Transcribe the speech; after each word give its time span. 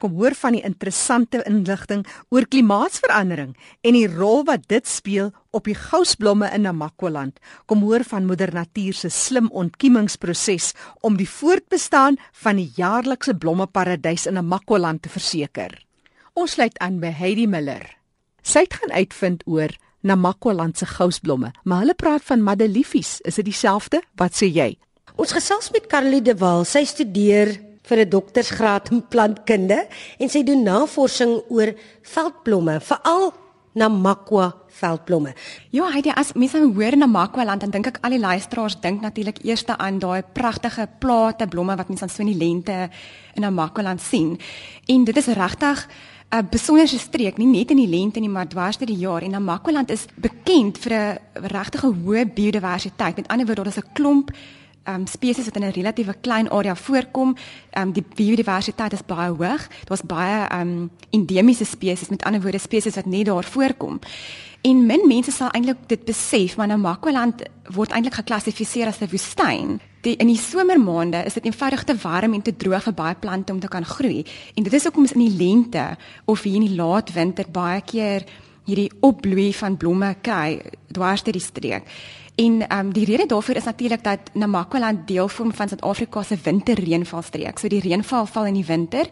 Kom 0.00 0.14
hoor 0.16 0.32
van 0.32 0.54
die 0.56 0.62
interessante 0.64 1.42
inligting 1.44 2.06
oor 2.32 2.46
klimaatsverandering 2.48 3.52
en 3.84 3.96
die 3.98 4.08
rol 4.08 4.46
wat 4.48 4.64
dit 4.72 4.88
speel 4.88 5.28
op 5.52 5.68
die 5.68 5.76
gousblomme 5.76 6.48
in 6.56 6.64
Namakwaland. 6.64 7.36
Kom 7.68 7.84
hoor 7.84 8.06
van 8.08 8.24
moeder 8.24 8.54
natuur 8.56 8.96
se 8.96 9.12
slim 9.12 9.50
ontkiemingsproses 9.52 10.72
om 11.04 11.20
die 11.20 11.28
voortbestaan 11.28 12.16
van 12.46 12.56
die 12.62 12.70
jaarlikse 12.80 13.36
blommeparadys 13.36 14.24
in 14.30 14.38
Namakwaland 14.40 15.04
te 15.04 15.12
verseker. 15.12 15.76
Ons 16.32 16.56
sluit 16.56 16.78
aan 16.80 17.00
by 17.04 17.12
Heidi 17.12 17.44
Miller. 17.46 17.84
Sy 18.40 18.64
het 18.64 18.80
gaan 18.80 18.96
uitvind 18.96 19.44
oor 19.44 19.74
Namakwaland 20.00 20.80
se 20.80 20.88
gousblomme, 20.88 21.52
maar 21.68 21.84
hulle 21.84 21.94
praat 21.94 22.24
van 22.24 22.40
madeliefies. 22.40 23.18
Is 23.28 23.36
dit 23.36 23.52
dieselfde? 23.52 24.00
Wat 24.16 24.32
sê 24.32 24.48
jy? 24.48 24.78
Ons 25.20 25.36
gesels 25.36 25.68
met 25.74 25.90
Caroline 25.92 26.24
de 26.24 26.40
Waal. 26.40 26.64
Sy 26.64 26.86
studeer 26.88 27.58
vir 27.90 28.06
'n 28.06 28.08
doktorsgraad 28.08 28.90
in 28.90 29.02
plantkunde 29.08 29.86
en 30.18 30.28
sy 30.28 30.42
doen 30.42 30.62
navorsing 30.62 31.42
oor 31.48 31.74
veldblomme, 32.02 32.80
veral 32.80 33.32
Namakwa 33.72 34.54
veldblomme. 34.66 35.34
Ja, 35.70 35.90
het 35.94 36.08
as 36.14 36.32
mense 36.34 36.58
nou 36.58 36.72
hoor 36.74 36.96
Namakwa 36.96 37.44
land 37.44 37.60
dan 37.60 37.70
dink 37.70 37.86
ek 37.86 38.00
al 38.02 38.10
die 38.10 38.18
luisteraars 38.18 38.80
dink 38.82 39.00
natuurlik 39.00 39.44
eers 39.44 39.64
aan 39.66 40.00
daai 40.02 40.22
pragtige 40.32 40.88
plate 40.98 41.46
blomme 41.46 41.76
wat 41.76 41.88
mense 41.88 42.02
dan 42.02 42.10
so 42.10 42.22
in 42.22 42.32
die 42.32 42.46
lente 42.46 42.90
in 43.34 43.42
Namakwa 43.42 43.82
land 43.82 44.00
sien. 44.00 44.38
En 44.86 45.04
dit 45.04 45.16
is 45.16 45.26
regtig 45.26 45.86
'n 46.30 46.48
besonderse 46.50 46.98
streek, 46.98 47.38
nie 47.38 47.46
net 47.46 47.70
in 47.70 47.76
die 47.76 47.88
lente 47.88 48.20
nie, 48.20 48.28
maar 48.28 48.48
dwars 48.48 48.78
deur 48.78 48.86
die 48.86 48.98
jaar. 48.98 49.22
En 49.22 49.30
Namakwa 49.30 49.72
land 49.72 49.90
is 49.90 50.06
bekend 50.16 50.78
vir 50.78 50.92
'n 50.92 51.18
regtig 51.34 51.80
hoë 51.80 52.26
biodiversiteit. 52.34 53.16
Met 53.16 53.28
ander 53.28 53.46
woorde, 53.46 53.62
daar 53.62 53.72
is 53.72 53.82
'n 53.82 53.92
klomp 53.92 54.30
um, 54.88 55.06
spesies 55.06 55.44
wat 55.44 55.56
in 55.56 55.64
'n 55.64 55.72
relatiewe 55.72 56.14
klein 56.20 56.50
area 56.50 56.76
voorkom. 56.76 57.36
Um, 57.78 57.92
die 57.92 58.04
biodiversiteit 58.14 58.92
is 58.92 59.06
baie 59.06 59.30
hoog. 59.30 59.68
Daar's 59.84 60.02
baie 60.02 60.60
um, 60.60 60.90
endemiese 61.10 61.64
spesies, 61.64 62.08
met 62.08 62.24
ander 62.24 62.42
woorde 62.42 62.58
spesies 62.58 62.94
wat 62.94 63.06
net 63.06 63.26
daar 63.26 63.44
voorkom. 63.44 63.98
En 64.60 64.86
min 64.86 65.06
mense 65.06 65.30
sal 65.30 65.50
eintlik 65.50 65.76
dit 65.86 66.04
besef, 66.04 66.56
maar 66.56 66.66
Namakwaland 66.66 67.42
word 67.72 67.90
eintlik 67.90 68.14
geklassifiseer 68.14 68.86
as 68.86 69.00
'n 69.00 69.08
woestyn. 69.10 69.80
Die, 70.00 70.16
in 70.16 70.26
die 70.26 70.38
somermaande 70.38 71.24
is 71.24 71.34
dit 71.34 71.44
eenvoudig 71.44 71.84
te 71.84 71.96
warm 72.02 72.34
en 72.34 72.42
te 72.42 72.56
droog 72.56 72.82
vir 72.82 72.94
baie 72.94 73.14
plante 73.14 73.52
om 73.52 73.60
te 73.60 73.68
kan 73.68 73.84
groei. 73.84 74.24
En 74.54 74.62
dit 74.62 74.72
is 74.72 74.82
hoekom 74.82 75.02
ons 75.02 75.12
in 75.12 75.28
die 75.28 75.36
lente 75.36 75.96
of 76.24 76.42
hier 76.42 76.54
in 76.54 76.66
die 76.66 76.76
laat 76.76 77.12
winter 77.12 77.44
baie 77.50 77.80
keer 77.80 78.24
hierdie 78.64 78.90
opbloei 79.00 79.52
van 79.54 79.76
blomme 79.76 80.14
kry 80.22 80.60
dwars 80.92 81.22
deur 81.22 81.32
die 81.32 81.40
streek. 81.40 81.82
En 82.40 82.68
ehm 82.68 82.86
um, 82.86 82.92
die 82.92 83.04
rede 83.04 83.26
daarvoor 83.26 83.54
is 83.54 83.64
natuurlik 83.64 84.04
dat 84.04 84.18
Namakwaland 84.32 85.06
deel 85.06 85.28
vorm 85.28 85.52
van 85.54 85.68
Suid-Afrika 85.68 86.22
se 86.22 86.36
winterreënvalstreek. 86.42 87.58
So 87.58 87.68
die 87.68 87.80
reënval 87.80 88.26
val 88.26 88.46
in 88.46 88.54
die 88.54 88.64
winter, 88.64 89.08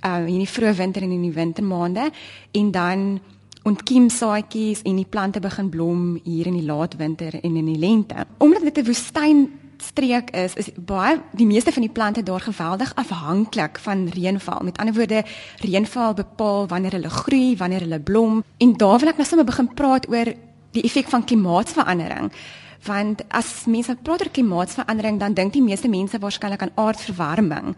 ehm 0.00 0.22
uh, 0.22 0.28
in 0.28 0.38
die 0.42 0.48
vroeë 0.48 0.74
winter 0.74 1.02
en 1.02 1.10
in 1.10 1.22
die 1.22 1.32
wintermaande 1.32 2.10
en 2.50 2.70
dan 2.70 3.20
ontkiem 3.62 4.08
saadjies 4.10 4.82
en 4.82 4.96
die 4.96 5.06
plante 5.08 5.40
begin 5.40 5.68
blom 5.68 6.20
hier 6.24 6.46
in 6.46 6.56
die 6.58 6.64
laat 6.66 6.96
winter 6.96 7.34
en 7.42 7.56
in 7.56 7.64
die 7.64 7.78
lente. 7.78 8.26
Omdat 8.38 8.62
dit 8.62 8.78
'n 8.78 8.86
woestyn 8.86 9.50
streek 9.76 10.30
is 10.30 10.54
is 10.54 10.70
baie 10.74 11.20
die 11.32 11.46
meeste 11.46 11.72
van 11.72 11.82
die 11.82 11.92
plante 11.92 12.22
daar 12.22 12.40
geweldig 12.40 12.94
afhanklik 12.94 13.78
van 13.78 14.08
reënval. 14.08 14.60
Met 14.62 14.78
ander 14.78 14.94
woorde, 14.94 15.24
reënval 15.56 16.14
bepaal 16.14 16.66
wanneer 16.66 16.92
hulle 16.92 17.10
groei, 17.10 17.56
wanneer 17.56 17.80
hulle 17.80 18.00
blom. 18.00 18.44
En 18.56 18.76
daar 18.76 18.98
wil 18.98 19.08
ek 19.08 19.16
nou 19.16 19.26
sommer 19.26 19.46
begin 19.46 19.74
praat 19.74 20.08
oor 20.08 20.34
die 20.70 20.82
effek 20.82 21.08
van 21.08 21.24
klimaatsverandering 21.24 22.32
want 22.86 23.22
as 23.28 23.64
mense 23.66 23.96
praat 24.02 24.24
oor 24.24 24.30
klimaatsverandering 24.30 25.18
dan 25.18 25.34
dink 25.34 25.52
die 25.52 25.62
meeste 25.62 25.88
mense 25.88 26.18
waarskynlik 26.18 26.62
aan 26.62 26.74
aardverwarming. 26.74 27.76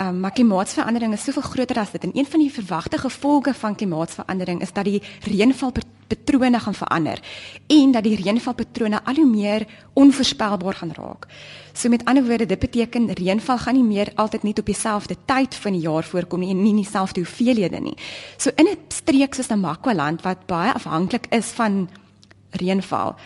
Um, 0.00 0.20
maar 0.20 0.32
klimaatsverandering 0.32 1.12
is 1.12 1.24
soveel 1.24 1.42
groter 1.42 1.78
as 1.78 1.90
dit 1.90 2.04
en 2.04 2.10
een 2.14 2.26
van 2.26 2.40
die 2.40 2.52
verwagte 2.52 2.98
gevolge 2.98 3.54
van 3.54 3.74
klimaatsverandering 3.74 4.62
is 4.62 4.72
dat 4.72 4.84
die 4.84 5.02
reënvalpatrone 5.28 6.60
gaan 6.60 6.74
verander 6.74 7.20
en 7.66 7.92
dat 7.92 8.02
die 8.02 8.16
reënvalpatrone 8.16 9.02
al 9.04 9.14
hoe 9.14 9.26
meer 9.26 9.66
onvoorspelbaar 9.92 10.74
gaan 10.74 10.92
raak. 10.96 11.26
So 11.72 11.88
met 11.88 12.04
ander 12.04 12.24
woorde, 12.24 12.46
dit 12.46 12.58
beteken 12.58 13.12
reënval 13.12 13.58
gaan 13.58 13.74
nie 13.74 13.84
meer 13.84 14.12
altyd 14.14 14.42
net 14.42 14.58
op 14.58 14.66
dieselfde 14.66 15.16
tyd 15.24 15.54
van 15.54 15.72
die 15.72 15.84
jaar 15.84 16.04
voorkom 16.04 16.40
nie 16.40 16.50
en 16.50 16.62
nie 16.62 16.74
dieselfde 16.74 17.20
hoeveelhede 17.20 17.80
nie. 17.80 17.96
So 18.36 18.50
in 18.56 18.66
'n 18.66 18.78
streek 18.88 19.34
soos 19.34 19.48
Namakwa-land 19.48 20.22
wat 20.22 20.46
baie 20.46 20.72
afhanklik 20.72 21.26
is 21.30 21.46
van 21.46 21.88
reënval, 22.50 23.16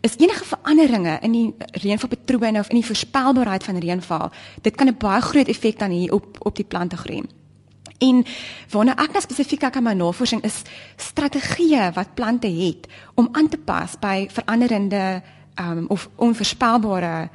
is 0.00 0.16
enige 0.16 0.44
veranderinge 0.44 1.18
in 1.20 1.32
die 1.32 1.54
reënvalpatrone 1.82 2.58
of 2.58 2.68
in 2.68 2.80
die 2.80 2.86
voorspelbaarheid 2.86 3.64
van 3.64 3.78
reënval, 3.78 4.30
dit 4.62 4.74
kan 4.74 4.88
'n 4.88 4.96
baie 4.98 5.20
groot 5.20 5.48
effek 5.48 5.78
dan 5.78 5.90
hier 5.90 6.12
op 6.12 6.36
op 6.46 6.56
die 6.56 6.64
plante 6.64 6.96
groei. 6.96 7.22
En 7.98 8.24
waarna 8.70 8.94
ek 8.96 9.10
nou 9.10 9.20
spesifiek 9.20 9.60
kyk 9.60 9.76
aan 9.76 9.82
my 9.82 9.92
navorsing 9.92 10.42
is 10.42 10.62
strategieë 10.96 11.90
wat 11.94 12.14
plante 12.14 12.46
het 12.46 12.86
om 13.14 13.28
aan 13.32 13.48
te 13.48 13.58
pas 13.58 13.98
by 13.98 14.28
veranderende 14.30 15.22
um, 15.60 15.84
of 15.88 16.08
onvoorspelbare 16.16 17.28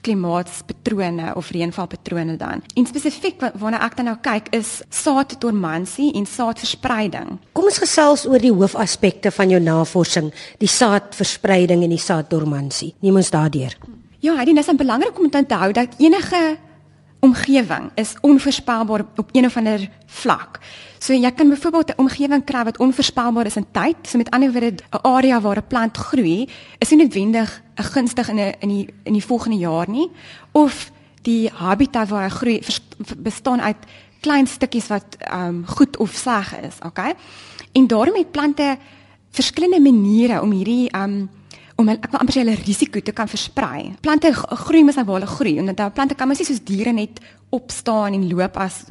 klimaatspatrone 0.00 1.34
of 1.36 1.50
reënvalpatrone 1.54 2.36
dan. 2.40 2.62
En 2.74 2.86
spesifiek 2.88 3.40
waarna 3.40 3.82
ek 3.86 3.98
dan 3.98 4.10
nou 4.10 4.16
kyk 4.22 4.50
is 4.56 4.80
saaddormansie 4.88 6.12
en 6.18 6.26
saadverspreiding. 6.26 7.36
Kom 7.52 7.68
ons 7.70 7.82
gesels 7.82 8.26
oor 8.28 8.42
die 8.42 8.52
hoofaspekte 8.54 9.32
van 9.34 9.52
jou 9.52 9.60
navorsing, 9.62 10.32
die 10.58 10.70
saadverspreiding 10.70 11.84
en 11.86 11.94
die 11.94 12.00
saaddormansie. 12.00 12.94
Neem 13.04 13.20
ons 13.20 13.32
daardeur. 13.32 13.76
Ja, 14.20 14.36
dit 14.44 14.56
is 14.56 14.74
belangrik 14.76 15.18
om 15.18 15.30
te 15.30 15.38
onthou 15.38 15.72
dat 15.72 15.96
enige 15.98 16.58
omgewing 17.20 17.90
is 17.94 18.14
onvoorspelbaar 18.20 19.04
op 19.16 19.28
een 19.32 19.44
of 19.44 19.56
ander 19.56 19.88
vlak. 20.06 20.58
So 20.98 21.12
jy 21.12 21.30
kan 21.30 21.48
byvoorbeeld 21.48 21.88
'n 21.88 22.00
omgewing 22.00 22.44
kry 22.44 22.64
wat 22.64 22.78
onvoorspelbaar 22.78 23.46
is 23.46 23.56
in 23.56 23.66
tyd. 23.70 23.96
So 24.02 24.16
met 24.16 24.30
ander 24.30 24.52
woorde 24.52 24.74
'n 24.90 24.98
area 25.02 25.40
waar 25.40 25.56
'n 25.56 25.66
plant 25.66 25.96
groei, 25.96 26.48
is 26.78 26.90
nie 26.90 26.98
noodwendig 26.98 27.62
'n 27.76 27.82
gunstig 27.82 28.28
in 28.28 28.38
'n 28.38 28.54
in 28.58 28.68
die 28.68 28.88
in 29.02 29.12
die 29.12 29.24
volgende 29.24 29.58
jaar 29.58 29.90
nie 29.90 30.10
of 30.52 30.90
die 31.22 31.50
habitat 31.52 32.08
waar 32.08 32.22
hy 32.22 32.28
groei 32.28 32.62
bestaan 33.16 33.60
uit 33.60 33.76
klein 34.20 34.46
stukkies 34.46 34.86
wat 34.86 35.16
ehm 35.18 35.46
um, 35.46 35.66
goed 35.66 35.96
of 35.96 36.12
sleg 36.12 36.60
is, 36.60 36.76
okay? 36.84 37.14
En 37.72 37.86
daarom 37.86 38.14
het 38.14 38.30
plante 38.30 38.76
verskillende 39.30 39.80
maniere 39.80 40.42
om 40.42 40.50
hierdie 40.50 40.90
ehm 40.90 41.02
um, 41.02 41.30
om 41.80 41.88
ek 41.88 42.10
wil 42.12 42.20
amper 42.20 42.36
sê 42.36 42.42
hulle 42.44 42.58
risiko 42.60 43.00
te 43.00 43.14
kan 43.16 43.30
versprei. 43.30 43.94
Plante 44.04 44.32
groei 44.66 44.84
mos 44.84 44.98
nou 45.00 45.06
waar 45.08 45.20
hulle 45.20 45.30
groei 45.30 45.56
en 45.58 45.72
dan 45.72 45.94
plante 45.96 46.18
kan 46.18 46.28
mos 46.28 46.42
nie 46.42 46.48
soos 46.50 46.60
diere 46.66 46.92
net 46.92 47.22
opstaan 47.56 48.16
en 48.16 48.28
loop 48.28 48.60
as 48.60 48.84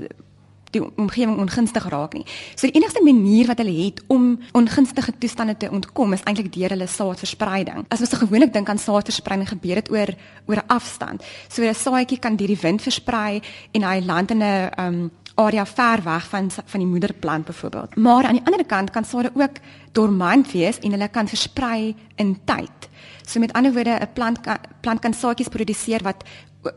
die 0.76 0.82
omgewing 1.02 1.40
ongunstig 1.42 1.86
raak 1.90 2.14
nie. 2.14 2.26
So 2.56 2.68
die 2.68 2.78
enigste 2.78 3.02
manier 3.02 3.48
wat 3.50 3.62
hulle 3.62 3.74
het 3.74 4.02
om 4.14 4.36
ongunstige 4.58 5.16
toestande 5.18 5.56
te 5.58 5.70
ontkom 5.74 6.14
is 6.14 6.26
eintlik 6.30 6.52
deur 6.54 6.76
hulle 6.76 6.88
saadverspreiding. 6.90 7.88
As 7.90 8.04
ons 8.06 8.14
gewoonlik 8.22 8.54
dink 8.54 8.70
aan 8.70 8.82
saadverspreiding 8.82 9.50
gebeur 9.50 9.82
dit 9.82 9.92
oor 9.94 10.14
oor 10.46 10.62
'n 10.62 10.68
afstand. 10.68 11.24
So 11.50 11.64
'n 11.64 11.74
saadjie 11.74 12.20
kan 12.20 12.36
deur 12.36 12.48
die 12.54 12.62
wind 12.62 12.82
versprei 12.82 13.42
en 13.74 13.84
hy 13.84 14.00
land 14.06 14.32
in 14.32 14.44
'n 14.44 14.70
um 14.78 15.12
area 15.40 15.66
ver 15.66 16.04
weg 16.04 16.28
van 16.30 16.52
van 16.52 16.80
die 16.80 16.90
moederplant 16.90 17.46
byvoorbeeld. 17.46 17.96
Maar 17.96 18.26
aan 18.26 18.40
die 18.40 18.46
ander 18.46 18.66
kant 18.66 18.92
kan 18.92 19.06
sade 19.06 19.32
ook 19.34 19.62
dormant 19.92 20.52
wees 20.52 20.80
en 20.80 20.92
hulle 20.92 21.08
kan 21.08 21.28
versprei 21.28 21.96
in 22.16 22.38
tyd. 22.46 22.90
So 23.26 23.40
met 23.40 23.54
ander 23.54 23.74
woorde 23.74 24.00
'n 24.02 24.14
plant 24.14 24.42
kan 24.42 24.58
plant 24.82 25.00
kan 25.00 25.14
saadjies 25.14 25.48
produseer 25.48 26.04
wat 26.04 26.24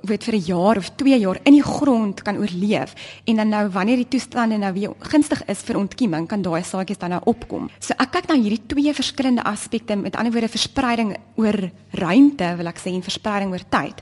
weet 0.03 0.25
vir 0.25 0.35
'n 0.35 0.45
jaar 0.47 0.77
of 0.77 0.91
2 0.97 1.19
jaar 1.19 1.39
in 1.43 1.53
die 1.53 1.63
grond 1.63 2.23
kan 2.23 2.37
oorleef 2.37 2.95
en 3.25 3.37
dan 3.37 3.49
nou 3.49 3.69
wanneer 3.69 3.97
die 3.97 4.09
toestande 4.09 4.57
nou 4.57 4.73
weer 4.73 4.93
gunstig 4.99 5.45
is 5.47 5.61
vir 5.61 5.77
ontkieming 5.77 6.29
kan 6.29 6.43
daai 6.43 6.63
saadjies 6.63 6.99
dan 6.99 7.11
nou 7.11 7.21
opkom. 7.25 7.71
So 7.79 7.95
ek 7.99 8.11
kyk 8.11 8.29
na 8.29 8.35
hierdie 8.35 8.67
twee 8.67 8.95
verskillende 8.95 9.43
aspekte 9.43 9.97
met 9.97 10.17
ander 10.17 10.33
woorde 10.33 10.49
verspreiding 10.49 11.17
oor 11.35 11.71
ruimte 11.91 12.57
wil 12.57 12.67
ek 12.67 12.79
sê 12.79 12.95
en 12.95 13.03
verspreiding 13.03 13.51
oor 13.51 13.65
tyd. 13.69 14.01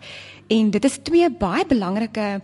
En 0.48 0.70
dit 0.70 0.84
is 0.84 0.98
twee 1.02 1.30
baie 1.30 1.64
belangrike 1.66 2.40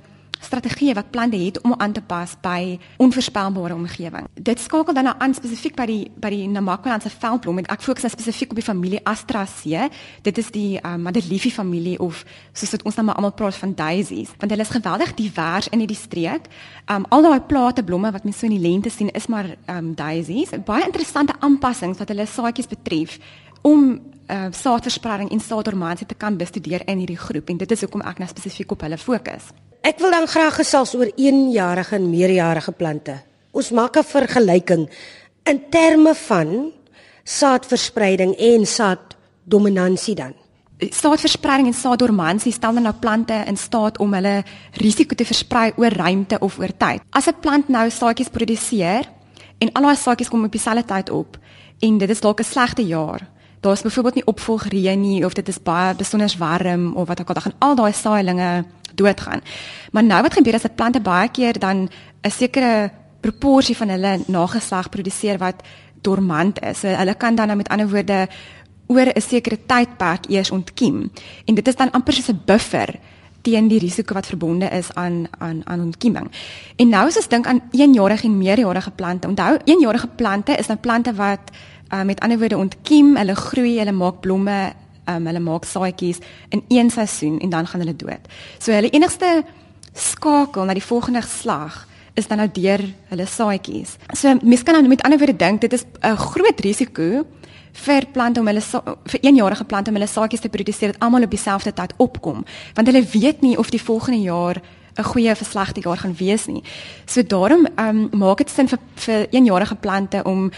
strategieë 0.46 0.94
wat 0.96 1.10
plante 1.10 1.38
het 1.40 1.60
om 1.62 1.74
aan 1.76 1.92
te 1.92 2.02
pas 2.02 2.34
by 2.42 2.78
onvoorspelbare 3.02 3.74
omgewing. 3.74 4.28
Dit 4.34 4.60
skakel 4.62 4.94
dan 4.94 5.08
nou 5.10 5.14
aan 5.18 5.34
spesifiek 5.34 5.76
by 5.76 5.86
die 5.90 6.02
by 6.22 6.30
die 6.32 6.46
Namakwalandse 6.48 7.10
veldblom. 7.10 7.60
Ek 7.66 7.84
fokus 7.84 8.06
nou 8.06 8.12
spesifiek 8.14 8.54
op 8.54 8.60
die 8.60 8.66
familie 8.66 9.00
Astraceae. 9.04 9.88
Dit 10.26 10.38
is 10.38 10.50
die 10.54 10.78
um, 10.82 11.02
Madeliefie 11.06 11.52
familie 11.52 11.98
of 12.02 12.24
soos 12.52 12.74
dit 12.76 12.84
ons 12.86 12.96
nou 12.96 13.06
maar 13.06 13.20
almal 13.20 13.34
praat 13.36 13.58
van 13.60 13.74
daisies, 13.76 14.32
want 14.40 14.52
hulle 14.52 14.64
is 14.64 14.74
geweldig 14.74 15.14
divers 15.18 15.70
in 15.72 15.82
hierdie 15.84 15.98
streek. 15.98 16.50
Um 16.92 17.06
al 17.10 17.26
daai 17.26 17.40
plate 17.48 17.84
blomme 17.84 18.12
wat 18.12 18.24
mens 18.24 18.38
so 18.40 18.46
in 18.46 18.56
die 18.56 18.62
lente 18.62 18.90
sien 18.90 19.10
is 19.10 19.26
maar 19.26 19.52
um 19.72 19.94
daisies. 19.94 20.54
Baie 20.64 20.86
interessante 20.86 21.34
aanpassings 21.40 21.98
wat 21.98 22.12
hulle 22.12 22.26
saadjies 22.26 22.70
betref 22.70 23.18
om 23.66 24.00
uh, 24.30 24.46
saadverspreiding 24.50 25.30
en 25.30 25.40
saaddormansie 25.40 26.06
te 26.06 26.14
kan 26.14 26.36
bestudeer 26.36 26.84
in 26.86 27.02
hierdie 27.02 27.18
groep 27.18 27.50
en 27.50 27.62
dit 27.62 27.70
is 27.70 27.86
hoekom 27.86 28.04
ek 28.06 28.20
nou 28.22 28.28
spesifiek 28.30 28.74
op 28.76 28.84
hulle 28.86 28.98
fokus. 29.00 29.50
Ek 29.86 30.00
wil 30.02 30.10
dan 30.10 30.24
graag 30.26 30.56
gesels 30.58 30.96
oor 30.98 31.06
eenjarige 31.14 31.94
en 31.94 32.08
meerjarige 32.10 32.72
plante. 32.74 33.20
Ons 33.54 33.70
maak 33.70 33.96
'n 33.96 34.02
vergelyking 34.02 34.90
in 35.44 35.60
terme 35.70 36.14
van 36.14 36.72
saadverspreiding 37.24 38.34
en 38.34 38.66
saaddominansie 38.66 40.14
dan. 40.14 40.34
saadverspreiding 40.78 41.68
en 41.68 41.74
saaddormansie 41.74 42.52
stel 42.52 42.74
dan 42.74 42.82
nou 42.82 42.94
plante 42.94 43.44
in 43.46 43.56
staat 43.56 43.98
om 43.98 44.12
hulle 44.12 44.44
risiko 44.72 45.14
te 45.14 45.24
versprei 45.24 45.72
oor 45.76 45.92
ruimte 45.92 46.38
of 46.38 46.58
oor 46.58 46.76
tyd. 46.76 47.00
As 47.10 47.26
'n 47.26 47.40
plant 47.40 47.68
nou 47.68 47.90
saadjies 47.90 48.28
produseer 48.28 49.08
en 49.58 49.72
al 49.72 49.82
daai 49.82 49.96
saadjies 49.96 50.28
kom 50.28 50.44
op 50.44 50.52
dieselfde 50.52 50.84
tyd 50.84 51.10
op 51.10 51.38
en 51.78 51.98
dit 51.98 52.10
is 52.10 52.20
dalk 52.20 52.40
'n 52.40 52.44
slegte 52.44 52.86
jaar. 52.86 53.28
Daar's 53.60 53.82
byvoorbeeld 53.82 54.14
nie 54.14 54.26
opvolgreën 54.26 55.00
nie 55.00 55.24
of 55.24 55.32
dit 55.32 55.48
is 55.48 55.62
baie 55.62 55.94
besonder 55.94 56.34
warm 56.38 56.96
of 56.96 57.08
wat 57.08 57.20
ook 57.20 57.28
al 57.28 57.34
dan 57.34 57.42
gaan 57.42 57.58
al 57.58 57.74
daai 57.74 57.92
saailinge 57.92 58.64
doodgaan. 58.96 59.40
Maar 59.92 60.04
nou 60.04 60.22
wat 60.22 60.34
gebeur 60.34 60.54
as 60.54 60.64
'n 60.64 60.74
plante 60.74 61.00
baie 61.00 61.28
keer 61.28 61.58
dan 61.58 61.88
'n 62.22 62.30
sekere 62.30 62.90
proporsie 63.20 63.76
van 63.76 63.88
hulle 63.88 64.20
nageslag 64.26 64.88
produseer 64.88 65.38
wat 65.38 65.62
dormant 66.00 66.60
is. 66.62 66.80
So 66.80 66.88
hulle 66.88 67.14
kan 67.14 67.34
dan 67.34 67.46
nou 67.46 67.56
met 67.56 67.68
ander 67.68 67.88
woorde 67.88 68.28
oor 68.86 69.08
'n 69.14 69.20
sekere 69.20 69.58
tydperk 69.66 70.28
eers 70.28 70.50
ontkiem. 70.50 71.10
En 71.44 71.54
dit 71.54 71.68
is 71.68 71.76
dan 71.76 71.90
amper 71.90 72.12
soos 72.12 72.28
'n 72.28 72.42
buffer 72.44 72.98
teen 73.42 73.68
die 73.68 73.78
risiko 73.78 74.14
wat 74.14 74.26
verbonde 74.26 74.68
is 74.68 74.94
aan 74.94 75.26
aan 75.38 75.60
aan 75.64 75.80
ontkieming. 75.80 76.30
En 76.76 76.88
nou 76.88 77.06
as 77.06 77.16
ons 77.16 77.28
dink 77.28 77.46
aan 77.46 77.62
eenjarige 77.70 78.26
en 78.26 78.38
meerjarige 78.38 78.90
plante. 78.90 79.28
Onthou, 79.28 79.58
eenjarige 79.64 80.08
plante 80.08 80.56
is 80.56 80.66
nou 80.66 80.78
plante 80.78 81.14
wat 81.14 81.40
uh, 81.94 82.02
met 82.02 82.20
ander 82.20 82.38
woorde 82.38 82.56
ontkiem, 82.56 83.16
hulle 83.16 83.34
groei, 83.34 83.78
hulle 83.78 83.92
maak 83.92 84.20
blomme, 84.20 84.72
um, 85.06 85.26
hulle 85.26 85.40
maak 85.40 85.64
saadjies 85.64 86.18
in 86.48 86.64
een 86.68 86.90
seisoen 86.90 87.40
en 87.40 87.50
dan 87.50 87.66
gaan 87.66 87.80
hulle 87.80 87.96
dood. 87.96 88.28
So 88.58 88.72
hulle 88.72 88.90
enigste 88.90 89.44
skakel 89.92 90.64
na 90.64 90.74
die 90.74 90.84
volgende 90.84 91.22
geslag 91.22 91.86
is 92.16 92.28
dan 92.28 92.40
nou 92.40 92.48
deur 92.52 92.82
hulle 93.10 93.26
saadjies. 93.26 93.96
So 94.12 94.34
mense 94.42 94.64
kan 94.64 94.78
nou 94.78 94.88
met 94.88 95.02
ander 95.02 95.18
woorde 95.18 95.36
dink 95.36 95.60
dit 95.60 95.72
is 95.72 95.84
'n 96.02 96.16
groot 96.16 96.60
risiko 96.60 97.26
vir 97.72 98.06
plante 98.12 98.40
om 98.40 98.46
hulle 98.46 98.62
vir 99.04 99.20
eenjarige 99.20 99.64
plante 99.64 99.90
om 99.90 99.96
hulle 99.96 100.08
saadjies 100.08 100.40
te 100.40 100.48
produseer 100.48 100.92
dat 100.92 101.00
almal 101.00 101.22
op 101.22 101.30
dieselfde 101.30 101.72
tyd 101.72 101.92
opkom 101.96 102.44
want 102.74 102.86
hulle 102.86 103.04
weet 103.12 103.40
nie 103.40 103.58
of 103.58 103.70
die 103.70 103.82
volgende 103.82 104.20
jaar 104.20 104.62
'n 104.98 105.04
goeie 105.04 105.30
of 105.30 105.42
slegte 105.44 105.80
jaar 105.80 105.96
gaan 105.96 106.16
wees 106.16 106.46
nie. 106.46 106.62
So 107.04 107.22
daarom 107.22 107.66
um, 107.76 108.08
maak 108.12 108.38
dit 108.38 108.50
sin 108.50 108.68
vir 108.68 108.78
vir 108.94 109.26
eenjarige 109.30 109.74
plante 109.74 110.22
om 110.24 110.50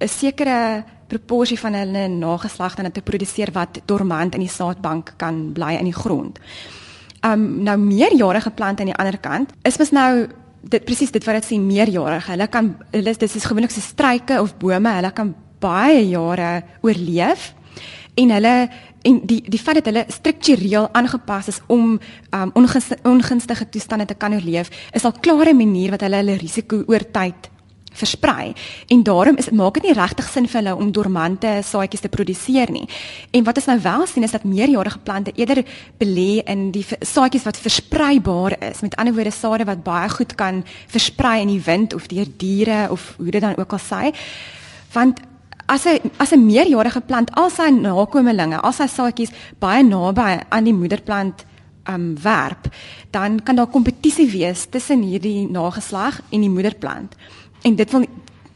'n 0.00 0.08
sekere 0.08 0.84
proporsie 1.12 1.58
van 1.60 1.76
hulle 1.76 2.06
nageslag 2.08 2.76
dan 2.78 2.92
te 2.92 3.04
produseer 3.04 3.52
wat 3.52 3.82
dormant 3.86 4.34
in 4.34 4.44
die 4.44 4.52
saadbank 4.52 5.14
kan 5.20 5.50
bly 5.56 5.76
in 5.78 5.90
die 5.90 5.96
grond. 5.96 6.40
Um 7.22 7.62
nou 7.66 7.76
meerjarige 7.78 8.50
plante 8.50 8.82
aan 8.82 8.92
die 8.92 8.98
ander 8.98 9.18
kant 9.20 9.52
is 9.68 9.78
mos 9.78 9.92
nou 9.94 10.26
dit 10.62 10.84
presies 10.86 11.10
dit 11.12 11.24
wat 11.26 11.40
dit 11.40 11.48
sê 11.50 11.58
meerjarige. 11.58 12.32
Hulle 12.34 12.48
kan 12.48 12.74
hulle 12.92 13.10
is 13.10 13.20
dit 13.20 13.36
is 13.40 13.48
gewoonlik 13.48 13.74
so 13.74 13.82
struike 13.82 14.38
of 14.40 14.56
bome, 14.58 14.94
hulle 14.98 15.12
kan 15.12 15.34
baie 15.62 16.02
jare 16.08 16.62
oorleef 16.82 17.52
en 18.18 18.34
hulle 18.34 18.54
en 19.02 19.20
die 19.26 19.40
die 19.50 19.58
feit 19.58 19.80
dat 19.80 19.88
hulle 19.90 20.04
struktureel 20.12 20.88
aangepas 20.92 21.48
is 21.48 21.60
om 21.66 21.96
um, 22.34 22.52
ongunstige 22.54 23.68
toestande 23.70 24.06
te 24.06 24.14
kan 24.14 24.34
oorleef 24.34 24.70
is 24.92 25.04
al 25.04 25.16
klare 25.20 25.54
manier 25.54 25.94
wat 25.94 26.04
hulle 26.06 26.20
hulle 26.22 26.38
risiko 26.38 26.82
oor 26.86 27.06
tyd 27.14 27.50
versprei 27.92 28.52
en 28.88 29.02
daarom 29.02 29.36
is 29.36 29.50
maak 29.50 29.74
dit 29.74 29.82
nie 29.82 29.96
regtig 29.96 30.28
sin 30.28 30.48
vir 30.48 30.60
hulle 30.60 30.76
om 30.76 30.92
dormante 30.92 31.60
saadjies 31.64 32.00
te 32.00 32.08
produseer 32.08 32.70
nie. 32.70 32.86
En 33.30 33.44
wat 33.44 33.56
ons 33.56 33.66
nou 33.66 33.78
wel 33.80 34.06
sien 34.06 34.22
is 34.22 34.34
dat 34.34 34.44
meerjarige 34.44 34.98
plante 34.98 35.32
eerder 35.34 35.64
belê 35.98 36.42
in 36.44 36.70
die 36.70 36.84
saadjies 37.00 37.44
wat 37.44 37.56
verspreibaar 37.56 38.56
is. 38.70 38.80
Met 38.80 38.96
ander 38.96 39.14
woorde 39.14 39.30
sade 39.30 39.64
wat 39.64 39.84
baie 39.84 40.08
goed 40.08 40.34
kan 40.34 40.64
versprei 40.86 41.40
in 41.40 41.52
die 41.52 41.62
wind 41.64 41.94
of 41.94 42.06
deur 42.06 42.26
diere 42.36 42.88
of 42.90 43.14
hoe 43.16 43.30
dit 43.30 43.40
dan 43.40 43.56
ook 43.56 43.72
al 43.72 43.82
sê. 43.82 44.14
Want 44.92 45.20
as 45.66 45.86
'n 45.86 46.10
as 46.18 46.32
'n 46.32 46.46
meerjarige 46.46 47.00
plant 47.00 47.30
al 47.34 47.50
sy 47.50 47.70
nakommelinge, 47.70 48.60
al 48.60 48.72
sy 48.72 48.86
saadjies 48.86 49.32
baie 49.58 49.82
naby 49.82 50.40
aan 50.48 50.64
die 50.64 50.74
moederplant 50.74 51.44
um 51.88 52.14
werp, 52.22 52.68
dan 53.10 53.42
kan 53.42 53.56
daar 53.56 53.66
kompetisie 53.66 54.30
wees 54.30 54.66
tussen 54.70 55.02
hierdie 55.02 55.50
nageslag 55.50 56.20
en 56.30 56.40
die 56.40 56.50
moederplant. 56.50 57.14
En 57.62 57.74
dit 57.74 57.90
wil 57.90 58.06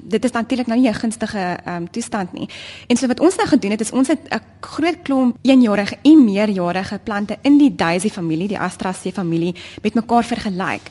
dit 0.09 0.25
is 0.25 0.31
natuurlik 0.31 0.67
nou 0.67 0.81
nie 0.81 0.89
'n 0.89 0.95
gunstige 0.95 1.59
um 1.67 1.91
toestand 1.91 2.33
nie. 2.33 2.49
En 2.87 2.97
so 2.97 3.07
wat 3.07 3.21
ons 3.21 3.37
nou 3.37 3.49
gedoen 3.49 3.71
het 3.71 3.81
is 3.81 3.91
ons 3.91 4.09
het 4.09 4.21
'n 4.29 4.41
groot 4.61 5.03
klomp 5.03 5.37
eenjarige 5.43 5.97
en 6.03 6.25
meerjarige 6.25 7.01
plante 7.05 7.39
in 7.43 7.59
die 7.59 7.75
Daisy 7.75 8.09
familie, 8.09 8.49
die 8.49 8.59
Astraceae 8.59 9.13
familie 9.13 9.55
met 9.83 9.95
mekaar 9.95 10.25
vergelyk. 10.25 10.83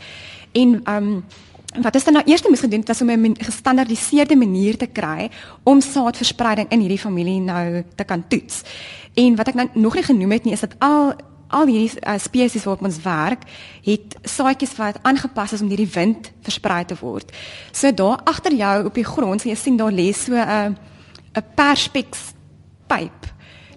En 0.51 0.81
um 0.89 1.23
Wat 1.81 1.95
is 1.95 2.03
dan 2.03 2.13
nou 2.13 2.25
eers 2.25 2.47
moes 2.47 2.59
gedoen 2.59 2.79
het 2.79 2.87
was 2.87 3.01
om 3.01 3.09
'n 3.09 3.35
gestandaardiseerde 3.39 4.35
manier 4.35 4.77
te 4.77 4.85
kry 4.85 5.29
om 5.63 5.81
saadverspreiding 5.81 6.69
in 6.69 6.79
hierdie 6.79 6.99
familie 6.99 7.39
nou 7.39 7.83
te 7.95 8.03
kan 8.03 8.27
toets. 8.27 8.61
En 9.13 9.35
wat 9.35 9.47
ek 9.47 9.53
nou 9.53 9.67
nog 9.73 9.93
nie 9.93 10.03
genoem 10.03 10.31
het 10.31 10.43
nie 10.43 10.53
is 10.53 10.59
dat 10.59 10.75
al 10.79 11.13
al 11.47 11.67
hierdie 11.67 11.99
uh, 12.01 12.17
spesies 12.17 12.63
waarop 12.63 12.85
ons 12.85 13.01
werk, 13.03 13.43
het 13.85 14.17
saadjies 14.23 14.75
wat 14.77 14.99
aangepas 15.01 15.53
is 15.53 15.61
om 15.61 15.69
deur 15.69 15.83
die 15.83 15.93
wind 15.93 16.31
versprei 16.41 16.85
te 16.85 16.97
word. 16.99 17.31
So 17.71 17.91
daar 17.91 18.23
agter 18.23 18.53
jou 18.53 18.85
op 18.85 18.93
die 18.93 19.05
grond, 19.05 19.41
so 19.41 19.49
jy 19.49 19.55
sien 19.55 19.77
daar 19.77 19.93
lê 19.93 20.11
so 20.13 20.33
'n 20.33 20.37
uh, 20.37 20.75
'n 21.35 21.43
perspex 21.55 22.33
pyp. 22.87 23.33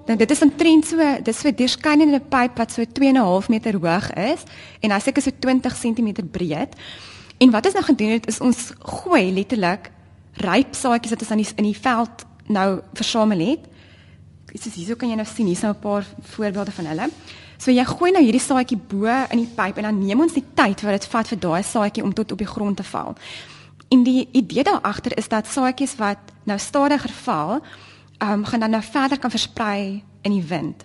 Nou 0.06 0.16
dit 0.16 0.30
is 0.30 0.40
'n 0.44 0.56
trend 0.56 0.86
so, 0.86 0.96
dis 1.22 1.38
so 1.40 1.48
'n 1.48 1.54
deurskynende 1.54 2.20
pyp 2.20 2.56
wat 2.56 2.72
so 2.72 2.82
2.5 2.82 3.48
meter 3.48 3.74
hoog 3.74 4.12
is 4.12 4.42
en 4.80 4.90
hy 4.90 4.98
seker 4.98 5.22
so 5.22 5.30
20 5.38 5.76
cm 5.76 6.12
breed. 6.30 6.74
En 7.38 7.50
wat 7.50 7.66
ons 7.66 7.74
nou 7.74 7.84
gedoen 7.84 8.10
het 8.10 8.26
is 8.26 8.40
ons 8.40 8.72
gooi 8.78 9.32
letterlik 9.32 9.90
ryp 10.32 10.74
saadjies 10.74 11.10
wat 11.10 11.20
ons 11.20 11.30
aan 11.30 11.42
die 11.42 11.52
in 11.56 11.64
die 11.64 11.80
veld 11.80 12.24
nou 12.46 12.80
versamel 12.94 13.38
het. 13.38 13.68
Dis 14.52 14.66
is 14.66 14.74
hierso 14.74 14.96
kan 14.96 15.10
jy 15.10 15.16
nou 15.16 15.26
sien 15.26 15.46
hier's 15.46 15.62
nou 15.62 15.74
'n 15.74 15.80
paar 15.80 16.06
voorbeelde 16.20 16.72
van 16.72 16.86
hulle. 16.86 17.08
So 17.58 17.74
jy 17.74 17.82
gooi 17.84 18.12
nou 18.14 18.22
hierdie 18.22 18.42
saadjie 18.42 18.78
bo 18.78 19.10
in 19.10 19.40
die 19.42 19.50
pyp 19.50 19.80
en 19.80 19.88
dan 19.88 19.96
neem 19.98 20.20
ons 20.22 20.36
die 20.36 20.44
tyd 20.54 20.84
wat 20.86 20.94
dit 20.94 21.06
vat 21.10 21.30
vir 21.32 21.40
daai 21.42 21.62
saadjie 21.66 22.04
om 22.06 22.12
tot 22.14 22.32
op 22.32 22.38
die 22.38 22.46
grond 22.46 22.78
te 22.78 22.86
val. 22.86 23.16
En 23.90 24.04
die 24.06 24.28
idee 24.32 24.62
daar 24.62 24.80
agter 24.86 25.16
is 25.18 25.28
dat 25.28 25.50
saadjies 25.50 25.96
wat 25.98 26.30
nou 26.46 26.58
stadiger 26.58 27.10
val, 27.24 27.58
ehm 28.18 28.32
um, 28.32 28.44
gaan 28.44 28.60
dan 28.60 28.70
nou 28.70 28.82
verder 28.82 29.18
kan 29.18 29.30
versprei 29.30 30.04
in 30.22 30.32
die 30.32 30.42
wind. 30.42 30.84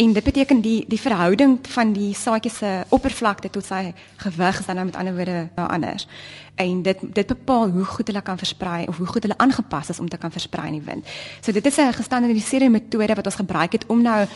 En 0.00 0.12
dit 0.12 0.24
beteken 0.24 0.60
die 0.60 0.84
die 0.88 1.00
verhouding 1.00 1.58
van 1.68 1.92
die 1.92 2.14
saadjie 2.14 2.50
se 2.50 2.84
oppervlakte 2.88 3.50
tot 3.50 3.64
sy 3.64 3.92
gewig 4.16 4.60
is 4.60 4.66
dan 4.66 4.80
nou 4.80 4.86
met 4.86 4.96
ander 4.96 5.16
woorde 5.16 5.48
nou 5.56 5.68
anders. 5.68 6.06
En 6.60 6.82
dit 6.82 6.98
dit 7.12 7.26
bepaal 7.26 7.70
hoe 7.70 7.84
goed 7.84 8.06
hulle 8.06 8.22
kan 8.22 8.38
versprei 8.38 8.86
of 8.86 8.96
hoe 8.96 9.06
goed 9.06 9.22
hulle 9.22 9.38
aangepas 9.38 9.88
is 9.88 10.00
om 10.00 10.08
te 10.08 10.16
kan 10.16 10.30
versprei 10.30 10.66
in 10.66 10.72
die 10.72 10.84
wind. 10.84 11.06
So 11.40 11.52
dit 11.52 11.66
is 11.66 11.76
'n 11.76 11.92
gestandaardiseerde 11.92 12.68
metode 12.68 13.14
wat 13.14 13.24
ons 13.24 13.34
gebruik 13.34 13.72
het 13.72 13.86
om 13.86 14.02
nou 14.02 14.26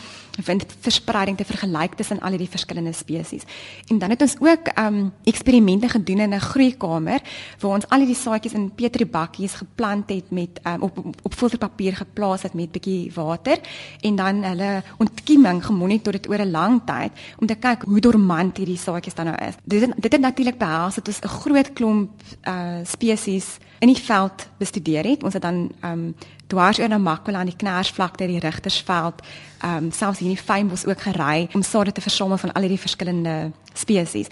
windverspreiding 0.45 1.37
te 1.37 1.45
vergelyk 1.45 1.93
tussen 1.93 2.19
al 2.19 2.37
die 2.37 2.49
verskillende 2.49 2.93
spesies. 2.93 3.43
En 3.87 3.97
dan 3.97 4.09
het 4.09 4.21
ons 4.21 4.35
ook 4.39 4.79
um 4.79 5.13
eksperimente 5.23 5.89
gedoen 5.89 6.19
in 6.19 6.33
'n 6.33 6.39
groeikamer 6.39 7.21
waar 7.59 7.71
ons 7.71 7.89
al 7.89 8.05
die 8.05 8.15
saadjies 8.15 8.53
in 8.53 8.71
petri 8.75 9.05
bakkies 9.05 9.53
geplant 9.53 10.09
het 10.09 10.31
met 10.31 10.59
um, 10.63 10.81
op 10.81 10.97
op, 10.97 11.15
op 11.21 11.33
filterpapier 11.33 11.95
geplaas 11.95 12.41
het 12.41 12.53
met 12.53 12.71
bietjie 12.71 13.11
water 13.13 13.59
en 14.01 14.15
dan 14.15 14.43
hulle 14.43 14.83
ontkieming 14.97 15.65
gemonitor 15.65 16.13
het 16.13 16.29
oor 16.29 16.39
'n 16.39 16.51
lang 16.51 16.81
tyd 16.85 17.11
om 17.37 17.47
te 17.47 17.55
kyk 17.55 17.81
hoe 17.81 17.99
dormant 17.99 18.57
hierdie 18.57 18.77
saadjies 18.77 19.15
dan 19.15 19.25
nou 19.25 19.37
is. 19.47 19.53
Dit 19.63 19.93
dit 19.95 20.11
het 20.11 20.21
natuurlik 20.21 20.57
behels 20.57 20.95
dat 20.95 21.07
ons 21.07 21.19
'n 21.19 21.27
groot 21.27 21.73
klomp 21.73 22.14
uh 22.47 22.83
spesies 22.83 23.57
in 23.79 23.91
die 23.91 24.01
veld 24.01 24.47
bestudeer 24.57 25.05
het. 25.05 25.23
Ons 25.23 25.33
het 25.33 25.41
dan 25.41 25.71
um 25.83 26.15
dwars 26.47 26.79
oor 26.79 26.89
na 26.89 26.97
Makwa 26.97 27.33
aan 27.33 27.49
die 27.49 27.55
Knarsvlakte, 27.55 28.27
die 28.27 28.39
Rigtersveld, 28.39 29.21
um 29.65 29.91
selfs 29.91 30.19
hier 30.19 30.29
in 30.29 30.35
die 30.35 30.43
Fynbos 30.43 30.85
ook 30.85 31.01
gery 31.01 31.49
om 31.53 31.63
sade 31.63 31.91
te 31.91 32.01
versamel 32.01 32.37
van 32.37 32.53
al 32.53 32.61
hierdie 32.61 32.81
verskillende 32.81 33.51
spesies. 33.73 34.27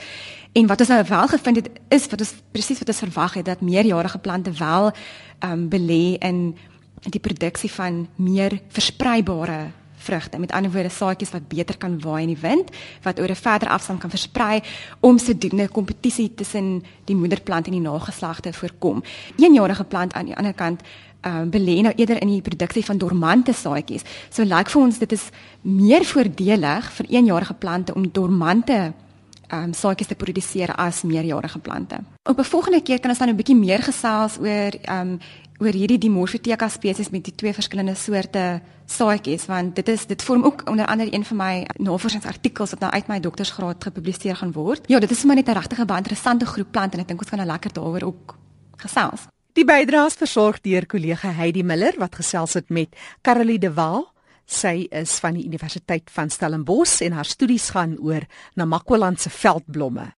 En 0.54 0.68
wat 0.68 0.80
ons 0.80 0.90
nou 0.90 1.04
wel 1.08 1.28
gevind 1.28 1.56
het 1.56 1.70
is 1.90 2.08
wat 2.08 2.20
ons 2.20 2.34
presies 2.52 2.80
wat 2.80 2.88
ons 2.88 3.04
verwag 3.06 3.34
het 3.34 3.46
dat 3.46 3.62
meerjarige 3.62 4.20
plante 4.20 4.52
wel 4.52 4.92
um 5.44 5.70
belê 5.70 6.18
in 6.20 6.56
die 7.10 7.20
produksie 7.20 7.72
van 7.72 8.08
meer 8.16 8.62
verspreibare 8.68 9.72
vrugte. 10.04 10.40
Met 10.40 10.52
ander 10.52 10.72
woorde 10.72 10.90
saadjies 10.90 11.32
wat 11.32 11.48
beter 11.48 11.78
kan 11.78 12.00
waai 12.02 12.22
in 12.24 12.34
die 12.34 12.42
wind, 12.42 12.72
wat 13.04 13.20
oor 13.20 13.30
'n 13.30 13.36
verder 13.36 13.70
afstand 13.70 14.00
kan 14.00 14.10
versprei 14.10 14.62
om 15.00 15.18
sodoende 15.18 15.68
kompetisie 15.68 16.34
tussen 16.36 16.84
die 17.06 17.16
moederplant 17.16 17.68
en 17.68 17.78
die 17.78 17.82
nageslagte 17.82 18.54
voorkom. 18.54 19.04
Eenjarige 19.38 19.84
plant 19.84 20.14
aan 20.14 20.26
die 20.26 20.36
ander 20.36 20.54
kant 20.54 20.82
uh, 21.26 21.44
belê 21.48 21.82
nou 21.82 21.94
eerder 21.96 22.22
in 22.22 22.28
die 22.28 22.42
produksie 22.42 22.86
van 22.86 22.98
dormante 22.98 23.54
saadjies. 23.54 24.04
So 24.30 24.44
lyk 24.44 24.58
like 24.58 24.74
vir 24.74 24.82
ons 24.82 25.00
dit 25.00 25.12
is 25.12 25.30
meer 25.62 26.06
voordelig 26.06 26.92
vir 26.98 27.10
eenjarige 27.10 27.54
plante 27.54 27.96
om 27.96 28.12
dormante 28.12 28.94
um, 29.54 29.74
saadjies 29.74 30.08
te 30.08 30.16
produseer 30.16 30.76
as 30.76 31.04
meerjarige 31.04 31.60
plante. 31.60 31.96
Op 32.30 32.40
'n 32.40 32.44
volgende 32.44 32.82
keer 32.82 33.00
kan 33.00 33.10
ons 33.10 33.20
dan 33.20 33.30
'n 33.30 33.36
bietjie 33.36 33.56
meer 33.56 33.84
gesels 33.84 34.38
oor 34.38 34.72
ehm 34.82 35.08
um, 35.08 35.20
oor 35.60 35.72
hierdie 35.72 35.98
Dimorphotheca 35.98 36.68
spesies 36.70 37.10
met 37.10 37.24
die 37.24 37.36
twee 37.36 37.54
verskillende 37.54 37.96
soorte 37.96 38.62
saadjies 38.86 39.46
want 39.46 39.76
dit 39.76 39.88
is 39.88 40.06
dit 40.06 40.24
vorm 40.24 40.44
ook 40.44 40.70
onder 40.70 40.86
andere 40.86 41.14
een 41.14 41.26
van 41.26 41.38
my 41.38 41.68
navorsingsartikels 41.78 42.70
wat 42.70 42.80
nou 42.80 42.92
uit 42.92 43.08
my 43.08 43.20
doktorsgraad 43.20 43.84
gepubliseer 43.84 44.36
gaan 44.36 44.52
word. 44.52 44.84
Ja, 44.88 45.00
dit 45.00 45.12
is 45.12 45.24
my 45.24 45.34
net 45.34 45.48
'n 45.48 45.54
regtig 45.54 45.86
baie 45.86 45.98
interessante 45.98 46.46
groep 46.46 46.72
plante 46.72 46.98
en 46.98 47.02
ek 47.02 47.08
dink 47.08 47.20
ons 47.20 47.30
gaan 47.30 47.40
nou 47.40 47.50
lekker 47.52 47.74
daaroor 47.74 48.04
ook 48.04 48.36
gesels. 48.78 49.28
Die 49.54 49.66
bydraes 49.66 50.14
versorg 50.14 50.62
deur 50.62 50.86
kollega 50.86 51.30
Heidi 51.32 51.64
Miller 51.64 51.94
wat 51.98 52.16
gesels 52.16 52.54
het 52.54 52.70
met 52.70 52.90
Caroline 53.22 53.60
de 53.60 53.74
Waal. 53.74 54.13
Sy 54.46 54.88
is 54.92 55.16
van 55.24 55.38
die 55.38 55.46
Universiteit 55.48 56.12
van 56.12 56.30
Stellenbosch 56.30 57.02
en 57.06 57.16
haar 57.16 57.28
studies 57.28 57.70
gaan 57.72 57.96
oor 58.00 58.26
Namakwaland 58.60 59.22
se 59.22 59.30
veldblomme. 59.30 60.10